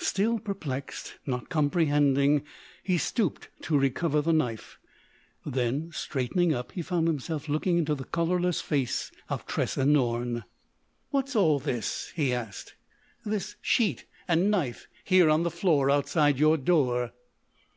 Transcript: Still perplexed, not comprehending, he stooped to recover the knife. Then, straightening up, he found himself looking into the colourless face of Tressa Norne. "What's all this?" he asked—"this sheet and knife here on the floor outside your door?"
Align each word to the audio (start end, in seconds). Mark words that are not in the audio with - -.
Still 0.00 0.40
perplexed, 0.40 1.14
not 1.24 1.50
comprehending, 1.50 2.42
he 2.82 2.98
stooped 2.98 3.48
to 3.62 3.78
recover 3.78 4.20
the 4.20 4.32
knife. 4.32 4.76
Then, 5.46 5.92
straightening 5.92 6.52
up, 6.52 6.72
he 6.72 6.82
found 6.82 7.06
himself 7.06 7.48
looking 7.48 7.78
into 7.78 7.94
the 7.94 8.02
colourless 8.02 8.60
face 8.60 9.12
of 9.28 9.46
Tressa 9.46 9.86
Norne. 9.86 10.42
"What's 11.10 11.36
all 11.36 11.60
this?" 11.60 12.12
he 12.16 12.34
asked—"this 12.34 13.54
sheet 13.62 14.04
and 14.26 14.50
knife 14.50 14.88
here 15.04 15.30
on 15.30 15.44
the 15.44 15.48
floor 15.48 15.92
outside 15.92 16.40
your 16.40 16.56
door?" 16.56 17.12